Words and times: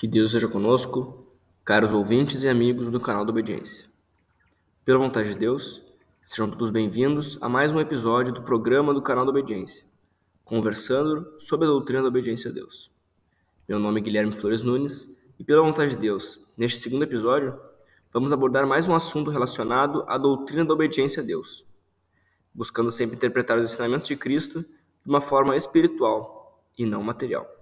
Que 0.00 0.08
Deus 0.08 0.30
seja 0.30 0.48
conosco, 0.48 1.26
caros 1.62 1.92
ouvintes 1.92 2.42
e 2.42 2.48
amigos 2.48 2.88
do 2.88 2.98
canal 2.98 3.22
da 3.22 3.32
Obediência. 3.32 3.84
Pela 4.82 4.98
vontade 4.98 5.28
de 5.28 5.34
Deus, 5.34 5.84
sejam 6.22 6.48
todos 6.48 6.70
bem-vindos 6.70 7.36
a 7.42 7.50
mais 7.50 7.70
um 7.70 7.78
episódio 7.78 8.32
do 8.32 8.40
programa 8.40 8.94
do 8.94 9.02
canal 9.02 9.26
da 9.26 9.30
Obediência, 9.30 9.84
conversando 10.42 11.36
sobre 11.38 11.66
a 11.66 11.70
doutrina 11.70 12.00
da 12.00 12.08
obediência 12.08 12.50
a 12.50 12.54
Deus. 12.54 12.90
Meu 13.68 13.78
nome 13.78 14.00
é 14.00 14.02
Guilherme 14.02 14.32
Flores 14.32 14.62
Nunes 14.62 15.06
e, 15.38 15.44
pela 15.44 15.60
vontade 15.60 15.90
de 15.94 16.00
Deus, 16.00 16.42
neste 16.56 16.78
segundo 16.78 17.02
episódio, 17.02 17.60
vamos 18.10 18.32
abordar 18.32 18.66
mais 18.66 18.88
um 18.88 18.94
assunto 18.94 19.30
relacionado 19.30 20.02
à 20.08 20.16
doutrina 20.16 20.64
da 20.64 20.72
obediência 20.72 21.22
a 21.22 21.26
Deus, 21.26 21.62
buscando 22.54 22.90
sempre 22.90 23.16
interpretar 23.16 23.58
os 23.58 23.70
ensinamentos 23.70 24.08
de 24.08 24.16
Cristo 24.16 24.62
de 24.62 25.10
uma 25.10 25.20
forma 25.20 25.54
espiritual 25.54 26.58
e 26.78 26.86
não 26.86 27.02
material. 27.02 27.59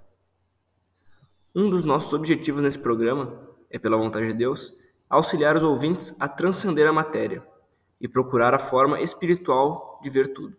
Um 1.54 1.68
dos 1.68 1.82
nossos 1.82 2.12
objetivos 2.12 2.62
nesse 2.62 2.78
programa 2.78 3.48
é, 3.70 3.78
pela 3.78 3.96
vontade 3.96 4.26
de 4.26 4.34
Deus, 4.34 4.74
auxiliar 5.08 5.56
os 5.56 5.62
ouvintes 5.62 6.14
a 6.18 6.28
transcender 6.28 6.86
a 6.86 6.92
matéria 6.92 7.46
e 8.00 8.06
procurar 8.06 8.54
a 8.54 8.58
forma 8.58 9.00
espiritual 9.00 10.00
de 10.02 10.10
ver 10.10 10.32
tudo. 10.32 10.56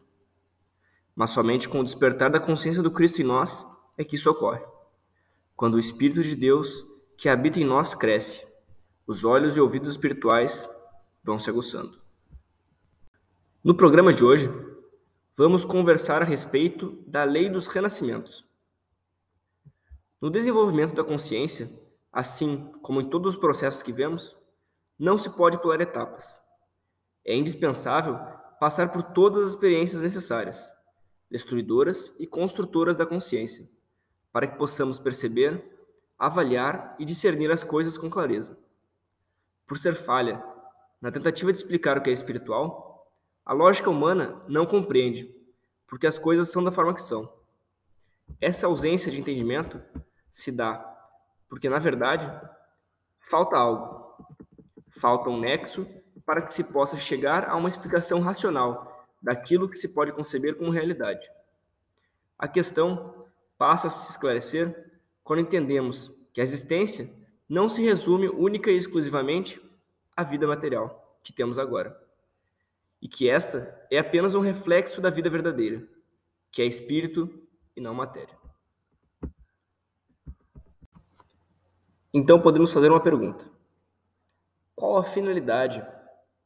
Mas 1.16 1.32
somente 1.32 1.68
com 1.68 1.80
o 1.80 1.84
despertar 1.84 2.30
da 2.30 2.40
consciência 2.40 2.82
do 2.82 2.92
Cristo 2.92 3.22
em 3.22 3.26
nós 3.26 3.66
é 3.98 4.04
que 4.04 4.16
isso 4.16 4.30
ocorre. 4.30 4.62
Quando 5.56 5.76
o 5.76 5.80
Espírito 5.80 6.22
de 6.22 6.36
Deus 6.36 6.86
que 7.18 7.28
habita 7.28 7.60
em 7.60 7.66
nós 7.66 7.94
cresce, 7.94 8.48
os 9.06 9.26
olhos 9.26 9.58
e 9.58 9.60
ouvidos 9.60 9.90
espirituais 9.90 10.70
vão 11.24 11.38
se 11.38 11.50
aguçando. 11.50 12.00
No 13.62 13.76
programa 13.76 14.14
de 14.14 14.24
hoje, 14.24 14.50
vamos 15.36 15.66
conversar 15.66 16.22
a 16.22 16.26
respeito 16.26 16.98
da 17.06 17.26
lei 17.26 17.50
dos 17.50 17.68
renascimentos. 17.68 18.46
No 20.22 20.30
desenvolvimento 20.30 20.94
da 20.94 21.04
consciência, 21.04 21.70
assim 22.12 22.70
como 22.82 23.00
em 23.00 23.10
todos 23.10 23.36
os 23.36 23.40
processos 23.40 23.82
que 23.82 23.94
vemos, 23.94 24.36
não 24.98 25.18
se 25.18 25.30
pode 25.30 25.62
pular 25.62 25.80
etapas. 25.80 26.38
É 27.26 27.34
indispensável 27.34 28.20
passar 28.60 28.92
por 28.92 29.02
todas 29.02 29.44
as 29.44 29.50
experiências 29.52 30.02
necessárias, 30.02 30.70
destruidoras 31.32 32.14
e 32.20 32.28
construtoras 32.28 32.98
da 32.98 33.06
consciência, 33.06 33.70
para 34.32 34.46
que 34.46 34.58
possamos 34.58 35.00
perceber, 35.00 35.64
avaliar 36.18 36.98
e 37.00 37.06
discernir 37.06 37.50
as 37.50 37.64
coisas 37.64 37.98
com 37.98 38.10
clareza. 38.10 38.58
Por 39.66 39.78
ser 39.78 39.96
falha, 39.96 40.44
na 41.02 41.12
tentativa 41.12 41.54
de 41.54 41.60
explicar 41.60 41.98
o 41.98 42.02
que 42.02 42.10
é 42.10 42.14
espiritual, 42.14 43.10
a 43.46 43.54
lógica 43.54 43.90
humana 43.90 44.44
não 44.50 44.66
compreende, 44.66 45.34
porque 45.88 46.06
as 46.06 46.20
coisas 46.20 46.50
são 46.50 46.62
da 46.62 46.72
forma 46.72 46.94
que 46.94 47.02
são. 47.02 47.32
Essa 48.42 48.68
ausência 48.68 49.10
de 49.10 49.20
entendimento 49.20 49.82
se 50.32 50.52
dá 50.52 50.90
porque, 51.50 51.68
na 51.68 51.80
verdade, 51.80 52.32
falta 53.20 53.58
algo. 53.58 54.08
Falta 54.92 55.30
um 55.30 55.40
nexo 55.40 55.88
para 56.26 56.44
que 56.44 56.54
se 56.54 56.64
possa 56.64 56.96
chegar 56.96 57.50
a 57.50 57.56
uma 57.56 57.70
explicação 57.70 58.20
racional 58.20 59.08
daquilo 59.22 59.68
que 59.68 59.78
se 59.78 59.90
pode 59.90 60.12
conceber 60.12 60.56
como 60.56 60.70
realidade. 60.70 61.28
A 62.38 62.48
questão 62.48 63.26
passa 63.58 63.88
a 63.88 63.90
se 63.90 64.12
esclarecer 64.12 64.92
quando 65.24 65.42
entendemos 65.42 66.12
que 66.32 66.40
a 66.40 66.44
existência 66.44 67.12
não 67.48 67.68
se 67.68 67.82
resume 67.82 68.30
única 68.30 68.70
e 68.70 68.78
exclusivamente 68.78 69.60
à 70.16 70.24
vida 70.24 70.48
material 70.48 71.18
que 71.24 71.34
temos 71.34 71.60
agora, 71.60 72.00
e 73.02 73.08
que 73.08 73.30
esta 73.30 73.76
é 73.92 73.98
apenas 73.98 74.36
um 74.36 74.40
reflexo 74.40 75.02
da 75.02 75.10
vida 75.10 75.30
verdadeira, 75.30 75.86
que 76.52 76.62
é 76.62 76.66
espírito 76.66 77.30
e 77.76 77.82
não 77.82 77.94
matéria. 77.94 78.39
Então 82.12 82.42
podemos 82.42 82.74
fazer 82.74 82.90
uma 82.90 83.00
pergunta: 83.00 83.46
qual 84.76 84.98
a 84.98 85.04
finalidade 85.04 85.86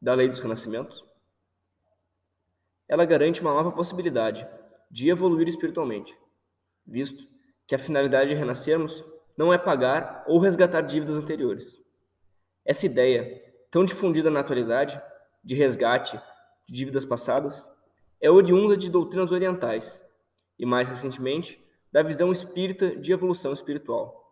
da 0.01 0.13
lei 0.13 0.27
dos 0.27 0.41
renascimentos? 0.41 1.05
Ela 2.87 3.05
garante 3.05 3.39
uma 3.39 3.53
nova 3.53 3.71
possibilidade 3.71 4.45
de 4.91 5.09
evoluir 5.09 5.47
espiritualmente, 5.47 6.17
visto 6.85 7.25
que 7.65 7.73
a 7.73 7.79
finalidade 7.79 8.31
de 8.31 8.35
renascermos 8.35 9.05
não 9.37 9.53
é 9.53 9.57
pagar 9.57 10.25
ou 10.27 10.37
resgatar 10.37 10.81
dívidas 10.81 11.17
anteriores. 11.17 11.81
Essa 12.65 12.85
ideia, 12.85 13.41
tão 13.71 13.85
difundida 13.85 14.29
na 14.29 14.41
atualidade, 14.41 15.01
de 15.41 15.55
resgate 15.55 16.19
de 16.67 16.73
dívidas 16.73 17.05
passadas, 17.05 17.69
é 18.19 18.29
oriunda 18.29 18.75
de 18.75 18.89
doutrinas 18.89 19.31
orientais 19.31 20.01
e, 20.59 20.65
mais 20.65 20.89
recentemente, 20.89 21.63
da 21.89 22.03
visão 22.03 22.33
espírita 22.33 22.95
de 22.97 23.13
evolução 23.13 23.53
espiritual 23.53 24.22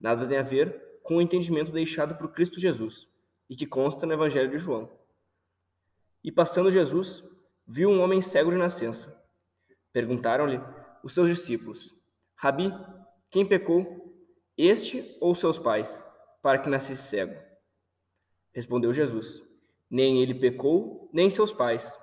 nada 0.00 0.26
tem 0.26 0.38
a 0.38 0.42
ver 0.42 1.00
com 1.02 1.16
o 1.16 1.22
entendimento 1.22 1.70
deixado 1.70 2.14
por 2.16 2.32
Cristo 2.32 2.58
Jesus 2.58 3.08
e 3.48 3.56
que 3.56 3.66
consta 3.66 4.06
no 4.06 4.12
Evangelho 4.12 4.50
de 4.50 4.58
João. 4.58 4.90
E 6.22 6.30
passando 6.30 6.70
Jesus, 6.70 7.24
viu 7.66 7.90
um 7.90 8.00
homem 8.00 8.20
cego 8.20 8.50
de 8.50 8.56
nascença. 8.56 9.20
Perguntaram-lhe 9.92 10.60
os 11.02 11.12
seus 11.12 11.28
discípulos: 11.28 11.94
Rabi, 12.34 12.72
quem 13.30 13.44
pecou, 13.44 14.14
este 14.56 15.16
ou 15.20 15.34
seus 15.34 15.58
pais, 15.58 16.04
para 16.42 16.58
que 16.58 16.68
nascesse 16.68 17.08
cego? 17.08 17.34
Respondeu 18.52 18.92
Jesus: 18.92 19.42
Nem 19.90 20.22
ele 20.22 20.34
pecou, 20.34 21.10
nem 21.12 21.30
seus 21.30 21.52
pais, 21.52 21.96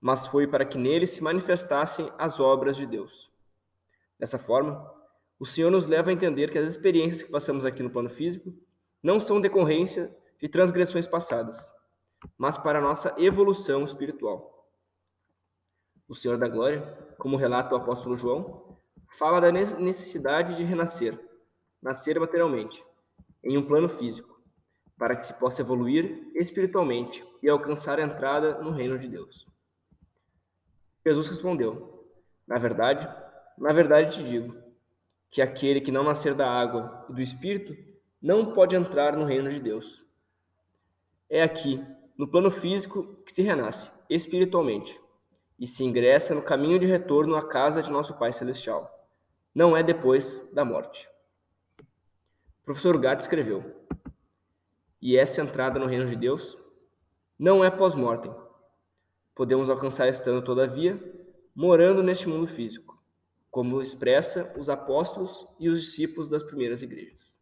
mas 0.00 0.26
foi 0.26 0.46
para 0.46 0.64
que 0.64 0.78
nele 0.78 1.06
se 1.06 1.22
manifestassem 1.22 2.10
as 2.18 2.40
obras 2.40 2.76
de 2.76 2.86
Deus. 2.86 3.30
Dessa 4.18 4.38
forma, 4.38 4.95
o 5.38 5.44
Senhor 5.44 5.70
nos 5.70 5.86
leva 5.86 6.10
a 6.10 6.12
entender 6.12 6.50
que 6.50 6.58
as 6.58 6.70
experiências 6.70 7.22
que 7.22 7.30
passamos 7.30 7.66
aqui 7.66 7.82
no 7.82 7.90
plano 7.90 8.08
físico 8.08 8.54
não 9.02 9.20
são 9.20 9.40
decorrência 9.40 10.14
de 10.40 10.48
transgressões 10.48 11.06
passadas, 11.06 11.70
mas 12.38 12.56
para 12.56 12.78
a 12.78 12.82
nossa 12.82 13.14
evolução 13.18 13.84
espiritual. 13.84 14.66
O 16.08 16.14
Senhor 16.14 16.38
da 16.38 16.48
Glória, 16.48 16.82
como 17.18 17.36
relata 17.36 17.74
o 17.74 17.78
apóstolo 17.78 18.16
João, 18.16 18.78
fala 19.18 19.40
da 19.40 19.52
necessidade 19.52 20.56
de 20.56 20.62
renascer, 20.62 21.18
nascer 21.82 22.18
materialmente, 22.18 22.84
em 23.44 23.58
um 23.58 23.66
plano 23.66 23.88
físico, 23.88 24.40
para 24.96 25.16
que 25.16 25.26
se 25.26 25.34
possa 25.34 25.60
evoluir 25.60 26.30
espiritualmente 26.34 27.24
e 27.42 27.48
alcançar 27.48 27.98
a 27.98 28.02
entrada 28.02 28.58
no 28.62 28.70
reino 28.70 28.98
de 28.98 29.08
Deus. 29.08 29.46
Jesus 31.04 31.28
respondeu: 31.28 32.08
Na 32.46 32.58
verdade, 32.58 33.06
na 33.58 33.72
verdade 33.72 34.16
te 34.16 34.24
digo, 34.24 34.65
que 35.30 35.42
aquele 35.42 35.80
que 35.80 35.92
não 35.92 36.02
nascer 36.02 36.34
da 36.34 36.50
água 36.50 37.06
e 37.10 37.12
do 37.12 37.20
Espírito 37.20 37.76
não 38.20 38.52
pode 38.52 38.74
entrar 38.74 39.16
no 39.16 39.24
reino 39.24 39.50
de 39.50 39.60
Deus. 39.60 40.04
É 41.28 41.42
aqui, 41.42 41.84
no 42.16 42.28
plano 42.28 42.50
físico, 42.50 43.22
que 43.24 43.32
se 43.32 43.42
renasce 43.42 43.92
espiritualmente 44.08 44.98
e 45.58 45.66
se 45.66 45.84
ingressa 45.84 46.34
no 46.34 46.42
caminho 46.42 46.78
de 46.78 46.86
retorno 46.86 47.36
à 47.36 47.46
casa 47.46 47.82
de 47.82 47.90
nosso 47.90 48.18
Pai 48.18 48.32
Celestial. 48.32 48.90
Não 49.54 49.76
é 49.76 49.82
depois 49.82 50.50
da 50.52 50.64
morte. 50.64 51.08
O 51.80 52.64
professor 52.64 52.98
Gatt 52.98 53.22
escreveu: 53.22 53.86
E 55.00 55.16
essa 55.16 55.40
entrada 55.40 55.78
no 55.78 55.86
reino 55.86 56.06
de 56.06 56.16
Deus 56.16 56.56
não 57.38 57.64
é 57.64 57.70
pós-mortem. 57.70 58.34
Podemos 59.34 59.68
alcançar 59.68 60.08
estando, 60.08 60.42
todavia, 60.42 60.98
morando 61.54 62.02
neste 62.02 62.28
mundo 62.28 62.46
físico 62.46 62.95
como 63.56 63.80
expressa 63.80 64.54
os 64.58 64.68
apóstolos 64.68 65.48
e 65.58 65.70
os 65.70 65.80
discípulos 65.80 66.28
das 66.28 66.42
primeiras 66.42 66.82
igrejas. 66.82 67.38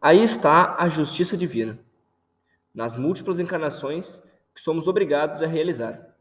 Aí 0.00 0.22
está 0.22 0.74
a 0.78 0.88
justiça 0.88 1.36
divina, 1.36 1.78
nas 2.74 2.96
múltiplas 2.96 3.40
encarnações 3.40 4.22
que 4.54 4.60
somos 4.62 4.88
obrigados 4.88 5.42
a 5.42 5.46
realizar, 5.46 6.16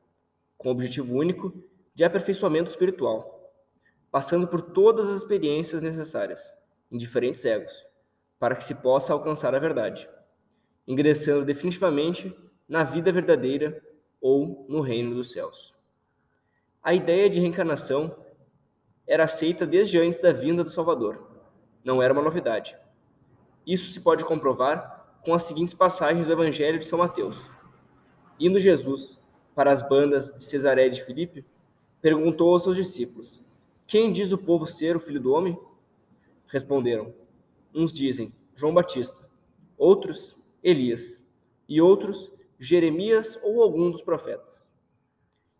com 0.57 0.67
o 0.67 0.71
objetivo 0.73 1.15
único 1.15 1.53
de 1.93 2.03
aperfeiçoamento 2.03 2.69
espiritual, 2.69 3.49
passando 4.11 4.45
por 4.45 4.61
todas 4.61 5.09
as 5.09 5.19
experiências 5.19 5.81
necessárias, 5.81 6.53
em 6.91 6.97
diferentes 6.97 7.45
egos, 7.45 7.87
para 8.37 8.57
que 8.57 8.65
se 8.65 8.75
possa 8.75 9.13
alcançar 9.13 9.55
a 9.55 9.59
verdade, 9.59 10.09
ingressando 10.85 11.45
definitivamente 11.45 12.37
na 12.67 12.83
vida 12.83 13.09
verdadeira 13.09 13.81
ou 14.19 14.65
no 14.67 14.81
reino 14.81 15.15
dos 15.15 15.31
céus. 15.31 15.74
A 16.85 16.93
ideia 16.93 17.27
de 17.27 17.39
reencarnação 17.39 18.15
era 19.07 19.23
aceita 19.23 19.65
desde 19.65 19.97
antes 19.97 20.19
da 20.19 20.31
vinda 20.31 20.63
do 20.63 20.69
Salvador. 20.69 21.19
Não 21.83 21.99
era 21.99 22.13
uma 22.13 22.21
novidade. 22.21 22.77
Isso 23.65 23.91
se 23.91 23.99
pode 23.99 24.23
comprovar 24.23 25.19
com 25.23 25.33
as 25.33 25.41
seguintes 25.41 25.73
passagens 25.73 26.27
do 26.27 26.33
Evangelho 26.33 26.77
de 26.77 26.85
São 26.85 26.99
Mateus. 26.99 27.41
Indo 28.39 28.59
Jesus 28.59 29.19
para 29.55 29.71
as 29.71 29.81
bandas 29.81 30.31
de 30.35 30.45
Cesaré 30.45 30.87
de 30.87 31.03
Filipe, 31.03 31.43
perguntou 32.03 32.53
aos 32.53 32.61
seus 32.61 32.77
discípulos: 32.77 33.43
Quem 33.87 34.11
diz 34.11 34.31
o 34.31 34.37
povo 34.37 34.67
ser 34.67 34.95
o 34.95 34.99
filho 34.99 35.19
do 35.19 35.33
homem? 35.33 35.57
Responderam: 36.45 37.15
Uns 37.73 37.91
dizem 37.91 38.31
João 38.53 38.75
Batista, 38.75 39.27
outros 39.75 40.37
Elias, 40.61 41.25
e 41.67 41.81
outros 41.81 42.31
Jeremias 42.59 43.39
ou 43.41 43.63
algum 43.63 43.89
dos 43.89 44.03
profetas. 44.03 44.69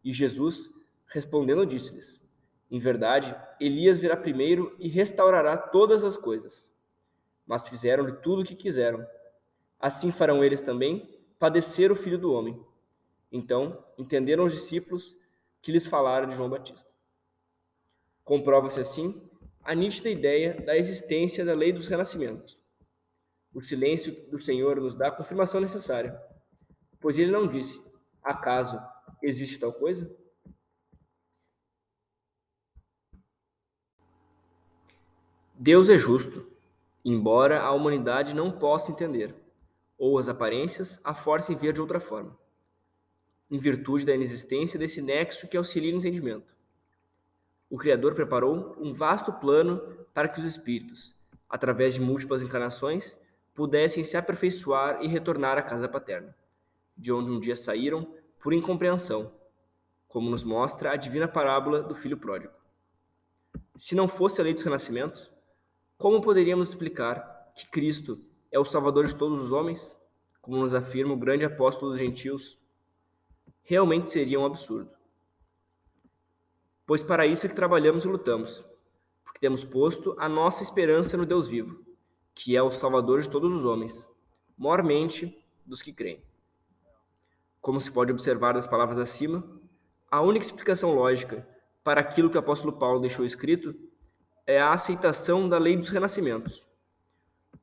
E 0.04 0.14
Jesus 0.14 0.70
Respondendo, 1.08 1.66
disse-lhes: 1.66 2.20
Em 2.70 2.80
verdade, 2.80 3.36
Elias 3.60 4.00
virá 4.00 4.18
primeiro 4.18 4.76
e 4.80 4.88
restaurará 4.88 5.58
todas 5.58 6.04
as 6.04 6.18
coisas. 6.18 6.74
Mas 7.46 7.68
fizeram-lhe 7.68 8.14
tudo 8.14 8.42
o 8.42 8.46
que 8.46 8.56
quiseram. 8.56 9.06
Assim 9.80 10.12
farão 10.12 10.44
eles 10.44 10.62
também 10.62 11.20
padecer 11.38 11.92
o 11.92 11.96
filho 11.96 12.18
do 12.18 12.32
homem. 12.32 12.60
Então 13.32 13.86
entenderam 13.98 14.46
os 14.46 14.54
discípulos 14.54 15.18
que 15.62 15.72
lhes 15.72 15.86
falaram 15.86 16.28
de 16.28 16.36
João 16.36 16.50
Batista. 16.50 16.90
Comprova-se 18.24 18.80
assim 18.80 19.22
a 19.64 19.74
nítida 19.74 20.10
ideia 20.10 20.62
da 20.62 20.78
existência 20.78 21.44
da 21.44 21.54
lei 21.54 21.74
dos 21.74 21.88
renascimentos. 21.88 22.58
O 23.54 23.62
silêncio 23.62 24.14
do 24.30 24.40
Senhor 24.40 24.80
nos 24.80 24.96
dá 24.96 25.08
a 25.08 25.12
confirmação 25.12 25.62
necessária, 25.62 26.20
pois 27.00 27.18
ele 27.18 27.32
não 27.32 27.48
disse: 27.48 27.82
acaso 28.24 28.80
existe 29.24 29.60
tal 29.60 29.74
coisa? 29.74 30.14
Deus 35.58 35.90
é 35.90 35.98
justo, 35.98 36.46
embora 37.04 37.62
a 37.62 37.72
humanidade 37.72 38.36
não 38.36 38.52
possa 38.52 38.92
entender, 38.92 39.34
ou 39.98 40.20
as 40.20 40.28
aparências 40.28 41.00
a 41.02 41.16
forcem 41.16 41.56
ver 41.56 41.72
de 41.72 41.80
outra 41.80 41.98
forma, 41.98 42.38
em 43.50 43.58
virtude 43.58 44.06
da 44.06 44.14
inexistência 44.14 44.78
desse 44.78 45.02
nexo 45.02 45.48
que 45.48 45.56
auxilia 45.56 45.96
o 45.96 45.98
entendimento. 45.98 46.54
O 47.70 47.78
Criador 47.78 48.14
preparou 48.14 48.76
um 48.78 48.92
vasto 48.92 49.32
plano 49.32 49.80
para 50.14 50.28
que 50.28 50.40
os 50.40 50.46
espíritos, 50.46 51.16
através 51.50 51.94
de 51.94 52.02
múltiplas 52.02 52.42
encarnações, 52.42 53.18
pudessem 53.54 54.04
se 54.04 54.18
aperfeiçoar 54.18 55.02
e 55.02 55.08
retornar 55.08 55.58
à 55.58 55.62
casa 55.62 55.88
paterna, 55.88 56.36
de 56.98 57.14
onde 57.14 57.32
um 57.32 57.40
dia 57.40 57.56
saíram 57.56 58.14
por 58.42 58.52
incompreensão, 58.52 59.32
como 60.10 60.30
nos 60.30 60.44
mostra 60.44 60.92
a 60.92 60.98
divina 60.98 61.30
parábola 61.30 61.82
do 61.82 61.96
filho 61.96 62.18
pródigo. 62.18 62.54
Se 63.78 63.96
não 63.96 64.06
fosse 64.06 64.42
a 64.42 64.44
lei 64.44 64.54
dos 64.54 64.62
renascimentos, 64.62 65.34
como 65.98 66.22
poderíamos 66.22 66.70
explicar 66.70 67.52
que 67.56 67.70
Cristo 67.70 68.20
é 68.52 68.60
o 68.60 68.66
Salvador 68.66 69.08
de 69.08 69.16
todos 69.16 69.42
os 69.42 69.52
homens, 69.52 69.96
como 70.42 70.58
nos 70.58 70.74
afirma 70.74 71.14
o 71.14 71.18
grande 71.18 71.46
apóstolo 71.46 71.92
dos 71.92 72.00
gentios? 72.00 72.60
Realmente 73.64 74.12
seria 74.12 74.40
um 74.40 74.46
absurdo. 74.46 74.92
Pois 76.86 77.02
para 77.02 77.26
isso 77.26 77.46
é 77.46 77.50
que 77.50 77.56
trabalhamos 77.56 78.04
e 78.04 78.08
lutamos, 78.08 78.64
porque 79.24 79.40
temos 79.40 79.64
posto 79.64 80.16
a 80.20 80.30
nossa 80.30 80.64
esperança 80.64 81.18
no 81.18 81.26
Deus 81.26 81.48
vivo, 81.48 81.84
que 82.34 82.56
é 82.56 82.62
o 82.62 82.72
Salvador 82.72 83.22
de 83.22 83.30
todos 83.30 83.52
os 83.56 83.66
homens, 83.66 84.08
maiormente 84.58 85.42
dos 85.66 85.82
que 85.82 85.94
creem. 85.94 86.22
Como 87.62 87.82
se 87.82 87.92
pode 87.92 88.12
observar 88.12 88.54
das 88.54 88.68
palavras 88.68 89.00
acima, 89.00 89.44
a 90.12 90.22
única 90.22 90.46
explicação 90.46 90.94
lógica 90.94 91.48
para 91.84 92.02
aquilo 92.02 92.30
que 92.30 92.38
o 92.38 92.40
apóstolo 92.40 92.74
Paulo 92.74 93.00
deixou 93.00 93.26
escrito 93.26 93.74
é 94.48 94.60
a 94.60 94.74
aceitação 94.74 95.50
da 95.50 95.58
lei 95.58 95.76
dos 95.76 95.90
renascimentos. 95.90 96.64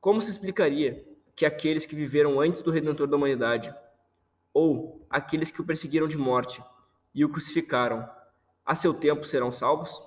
Como 0.01 0.21
se 0.21 0.31
explicaria 0.31 1.05
que 1.35 1.45
aqueles 1.45 1.85
que 1.85 1.95
viveram 1.95 2.39
antes 2.39 2.61
do 2.61 2.71
Redentor 2.71 3.07
da 3.07 3.15
humanidade, 3.15 3.73
ou 4.53 5.05
aqueles 5.09 5.51
que 5.51 5.61
o 5.61 5.65
perseguiram 5.65 6.07
de 6.07 6.17
morte 6.17 6.61
e 7.15 7.23
o 7.23 7.29
crucificaram, 7.29 8.07
a 8.65 8.75
seu 8.75 8.93
tempo 8.93 9.25
serão 9.25 9.51
salvos? 9.51 10.03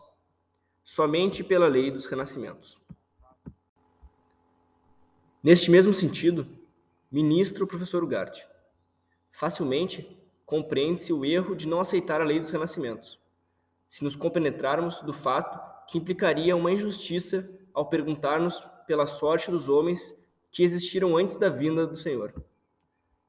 Somente 0.85 1.43
pela 1.43 1.67
lei 1.67 1.91
dos 1.91 2.07
renascimentos. 2.07 2.79
Neste 5.43 5.71
mesmo 5.71 5.95
sentido, 5.95 6.47
ministra 7.11 7.65
o 7.65 7.67
professor 7.67 8.05
Ugarte. 8.05 8.47
Facilmente 9.33 10.17
compreende-se 10.45 11.13
o 11.13 11.25
erro 11.25 11.57
de 11.57 11.67
não 11.67 11.81
aceitar 11.81 12.21
a 12.21 12.25
lei 12.25 12.39
dos 12.39 12.51
renascimentos, 12.51 13.19
se 13.89 14.05
nos 14.05 14.15
compenetrarmos 14.15 15.01
do 15.03 15.13
fato 15.13 15.76
que 15.89 15.99
implicaria 15.99 16.57
uma 16.57 16.73
injustiça 16.73 17.49
ao 17.73 17.89
perguntar-nos 17.89 18.67
pela 18.87 19.07
sorte 19.07 19.51
dos 19.51 19.69
homens 19.69 20.17
que 20.51 20.63
existiram 20.63 21.17
antes 21.17 21.37
da 21.37 21.49
vinda 21.49 21.87
do 21.87 21.97
Senhor. 21.97 22.33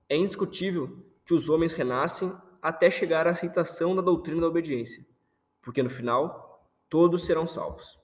É 0.08 0.16
indiscutível 0.16 1.06
que 1.26 1.34
os 1.34 1.50
homens 1.50 1.74
renascem 1.74 2.34
até 2.62 2.90
chegar 2.90 3.28
à 3.28 3.32
aceitação 3.32 3.96
da 3.96 4.02
doutrina 4.02 4.42
da 4.42 4.48
obediência, 4.48 5.06
porque 5.62 5.84
no 5.84 5.90
final 5.90 6.64
todos 6.90 7.26
serão 7.26 7.46
salvos. 7.46 8.00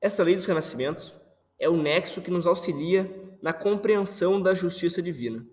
Essa 0.00 0.22
lei 0.22 0.34
dos 0.34 0.46
renascimentos 0.46 1.14
é 1.58 1.68
o 1.68 1.76
nexo 1.76 2.22
que 2.22 2.30
nos 2.30 2.46
auxilia 2.46 3.36
na 3.42 3.52
compreensão 3.52 4.40
da 4.40 4.54
justiça 4.54 5.02
divina, 5.02 5.46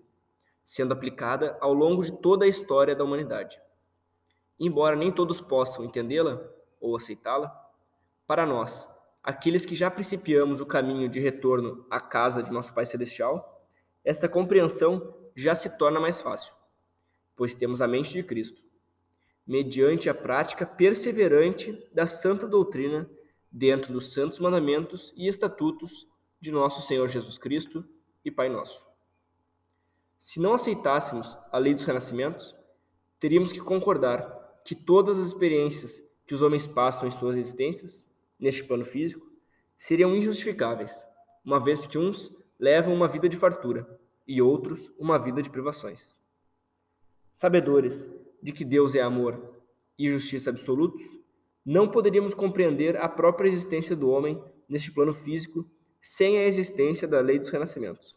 sendo 0.64 0.92
aplicada 0.92 1.56
ao 1.60 1.74
longo 1.74 2.02
de 2.02 2.12
toda 2.12 2.46
a 2.46 2.48
história 2.48 2.96
da 2.96 3.04
humanidade. 3.04 3.60
Embora 4.58 4.96
nem 4.96 5.12
todos 5.12 5.40
possam 5.40 5.84
entendê-la 5.84 6.42
ou 6.80 6.96
aceitá-la, 6.96 7.67
para 8.28 8.44
nós, 8.44 8.86
aqueles 9.22 9.64
que 9.64 9.74
já 9.74 9.90
principiamos 9.90 10.60
o 10.60 10.66
caminho 10.66 11.08
de 11.08 11.18
retorno 11.18 11.86
à 11.90 11.98
casa 11.98 12.42
de 12.42 12.52
nosso 12.52 12.74
Pai 12.74 12.84
Celestial, 12.84 13.66
esta 14.04 14.28
compreensão 14.28 15.14
já 15.34 15.54
se 15.54 15.78
torna 15.78 15.98
mais 15.98 16.20
fácil, 16.20 16.52
pois 17.34 17.54
temos 17.54 17.80
a 17.80 17.88
mente 17.88 18.12
de 18.12 18.22
Cristo, 18.22 18.62
mediante 19.46 20.10
a 20.10 20.14
prática 20.14 20.66
perseverante 20.66 21.72
da 21.90 22.06
santa 22.06 22.46
doutrina 22.46 23.10
dentro 23.50 23.94
dos 23.94 24.12
santos 24.12 24.38
mandamentos 24.38 25.10
e 25.16 25.26
estatutos 25.26 26.06
de 26.38 26.52
nosso 26.52 26.86
Senhor 26.86 27.08
Jesus 27.08 27.38
Cristo 27.38 27.82
e 28.22 28.30
Pai 28.30 28.50
Nosso. 28.50 28.86
Se 30.18 30.38
não 30.38 30.52
aceitássemos 30.52 31.38
a 31.50 31.56
lei 31.56 31.72
dos 31.72 31.84
renascimentos, 31.84 32.54
teríamos 33.18 33.52
que 33.52 33.60
concordar 33.60 34.60
que 34.66 34.74
todas 34.74 35.18
as 35.18 35.28
experiências 35.28 36.02
que 36.26 36.34
os 36.34 36.42
homens 36.42 36.66
passam 36.66 37.08
em 37.08 37.10
suas 37.10 37.34
existências 37.34 38.06
neste 38.38 38.64
plano 38.64 38.84
físico 38.84 39.26
seriam 39.76 40.14
injustificáveis, 40.14 41.06
uma 41.44 41.58
vez 41.58 41.86
que 41.86 41.98
uns 41.98 42.34
levam 42.58 42.94
uma 42.94 43.08
vida 43.08 43.28
de 43.28 43.36
fartura 43.36 43.88
e 44.26 44.42
outros 44.42 44.92
uma 44.98 45.18
vida 45.18 45.40
de 45.40 45.48
privações. 45.48 46.14
Sabedores 47.34 48.10
de 48.42 48.52
que 48.52 48.64
Deus 48.64 48.94
é 48.94 49.00
amor 49.00 49.54
e 49.98 50.08
justiça 50.10 50.50
absolutos, 50.50 51.02
não 51.64 51.88
poderíamos 51.88 52.34
compreender 52.34 52.96
a 52.96 53.08
própria 53.08 53.48
existência 53.48 53.94
do 53.94 54.08
homem 54.10 54.42
neste 54.68 54.92
plano 54.92 55.14
físico 55.14 55.68
sem 56.00 56.38
a 56.38 56.44
existência 56.44 57.06
da 57.06 57.20
lei 57.20 57.38
dos 57.38 57.50
renascimentos. 57.50 58.16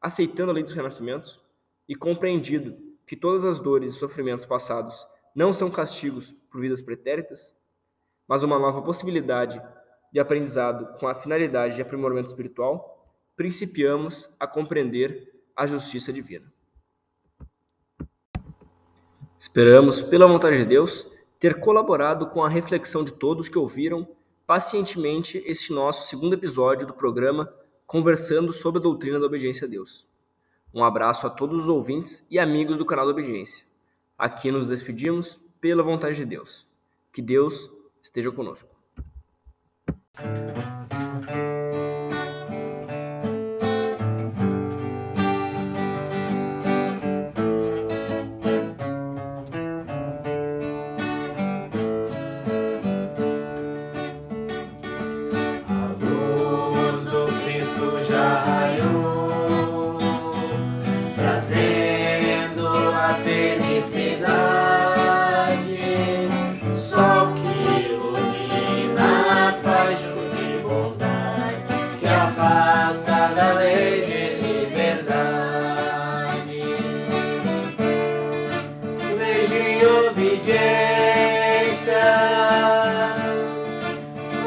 Aceitando 0.00 0.50
a 0.50 0.54
lei 0.54 0.62
dos 0.62 0.72
renascimentos 0.72 1.40
e 1.88 1.94
compreendido 1.94 2.76
que 3.06 3.16
todas 3.16 3.44
as 3.44 3.58
dores 3.58 3.94
e 3.94 3.98
sofrimentos 3.98 4.46
passados 4.46 5.06
não 5.34 5.52
são 5.52 5.70
castigos 5.70 6.34
por 6.50 6.60
vidas 6.60 6.80
pretéritas, 6.80 7.54
mas 8.28 8.42
uma 8.42 8.58
nova 8.58 8.82
possibilidade 8.82 9.60
de 10.12 10.20
aprendizado 10.20 10.98
com 10.98 11.08
a 11.08 11.14
finalidade 11.14 11.74
de 11.74 11.82
aprimoramento 11.82 12.28
espiritual, 12.28 13.12
principiamos 13.36 14.30
a 14.38 14.46
compreender 14.46 15.32
a 15.56 15.66
justiça 15.66 16.12
divina. 16.12 16.52
Esperamos, 19.38 20.00
pela 20.00 20.26
vontade 20.26 20.58
de 20.58 20.64
Deus, 20.64 21.08
ter 21.38 21.60
colaborado 21.60 22.28
com 22.28 22.42
a 22.42 22.48
reflexão 22.48 23.04
de 23.04 23.12
todos 23.12 23.48
que 23.48 23.58
ouviram 23.58 24.08
pacientemente 24.46 25.42
este 25.46 25.72
nosso 25.72 26.08
segundo 26.08 26.34
episódio 26.34 26.86
do 26.86 26.94
programa 26.94 27.52
Conversando 27.86 28.52
sobre 28.52 28.78
a 28.78 28.82
Doutrina 28.82 29.20
da 29.20 29.26
Obediência 29.26 29.66
a 29.66 29.68
Deus. 29.68 30.06
Um 30.72 30.82
abraço 30.82 31.26
a 31.26 31.30
todos 31.30 31.64
os 31.64 31.68
ouvintes 31.68 32.24
e 32.30 32.38
amigos 32.38 32.76
do 32.76 32.86
canal 32.86 33.04
da 33.04 33.12
Obediência. 33.12 33.64
Aqui 34.16 34.50
nos 34.50 34.66
despedimos 34.66 35.38
pela 35.60 35.82
vontade 35.82 36.16
de 36.16 36.24
Deus. 36.24 36.66
Que 37.12 37.20
Deus 37.20 37.70
esteja 38.04 38.30
conosco. 38.32 38.76
afasta 72.24 73.28
da 73.36 73.52
lei 73.52 74.00
de 74.06 74.22
liberdade. 74.46 75.12
Lei 79.18 79.42
de 79.52 79.66
obediência, 80.08 80.86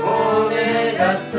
obrigação. 0.01 1.37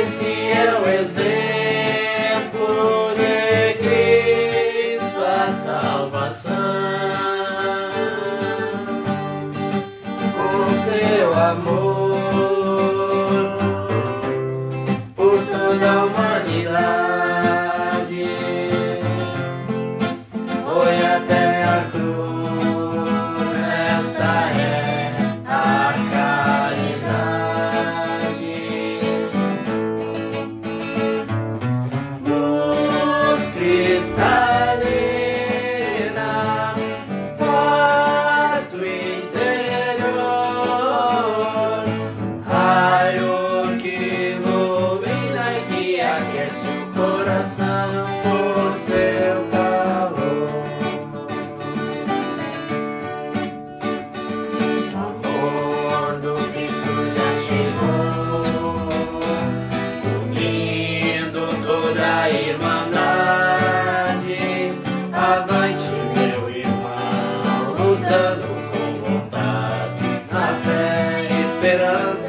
Esse 0.00 0.30
é 0.52 0.64
o 0.80 0.82
exemplo 0.88 1.98
de 3.16 3.34
Cristo, 3.82 5.20
a 5.24 5.52
salvação. 5.52 6.80
seu 10.84 11.34
amor. 11.34 12.09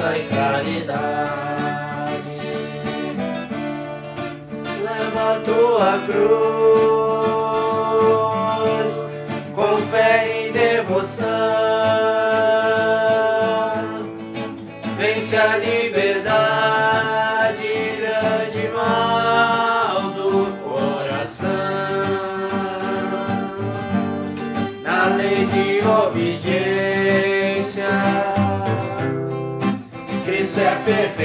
graça 0.02 0.18
e 0.18 0.24
caridade. 0.28 0.82
Leva 4.82 5.34
a 5.34 5.40
tua 5.46 6.00
cruz 6.08 6.42
com 9.54 9.78
fé 9.92 10.48
e 10.48 10.52
devoção. 10.52 11.28
Vence 14.98 15.38
a 15.38 15.58
liberdade, 15.58 16.32
grande 18.00 18.68
mal 18.74 20.02
do 20.12 20.52
coração. 20.64 21.48
Na 24.84 25.06
lei 25.16 25.46
de 25.46 25.82
obediência. 25.88 27.31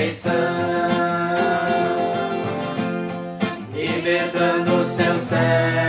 Redenção, 0.06 0.32
libertando 3.74 4.76
o 4.76 4.84
seu 4.84 5.18
céu. 5.18 5.85